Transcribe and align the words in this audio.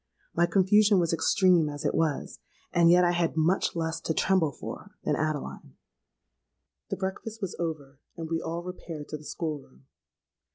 My 0.33 0.47
confusion 0.47 0.97
was 0.97 1.13
extreme 1.13 1.69
as 1.69 1.85
it 1.85 1.93
was; 1.93 2.39
and 2.73 2.89
yet 2.89 3.03
I 3.03 3.11
had 3.11 3.37
much 3.37 3.75
less 3.75 4.01
to 4.01 4.15
tremble 4.15 4.51
for 4.51 4.95
than 5.03 5.15
Adeline. 5.15 5.75
"The 6.89 6.97
breakfast 6.97 7.39
was 7.39 7.55
over; 7.59 7.99
and 8.17 8.27
we 8.27 8.41
all 8.41 8.63
repaired 8.63 9.09
to 9.09 9.17
the 9.17 9.23
school 9.23 9.59
room. 9.59 9.85